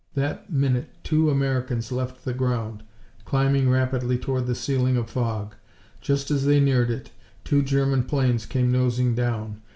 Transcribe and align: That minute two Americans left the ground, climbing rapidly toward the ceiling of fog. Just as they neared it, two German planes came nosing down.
That 0.15 0.51
minute 0.51 0.89
two 1.03 1.29
Americans 1.29 1.91
left 1.91 2.25
the 2.25 2.33
ground, 2.33 2.81
climbing 3.23 3.69
rapidly 3.69 4.17
toward 4.17 4.47
the 4.47 4.55
ceiling 4.55 4.97
of 4.97 5.11
fog. 5.11 5.53
Just 6.01 6.31
as 6.31 6.43
they 6.47 6.59
neared 6.59 6.89
it, 6.89 7.11
two 7.43 7.61
German 7.61 8.05
planes 8.05 8.47
came 8.47 8.71
nosing 8.71 9.13
down. 9.13 9.61